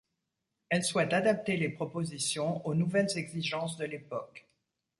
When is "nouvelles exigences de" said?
2.73-3.85